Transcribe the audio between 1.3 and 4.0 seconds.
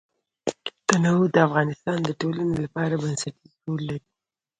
د افغانستان د ټولنې لپاره بنسټيز رول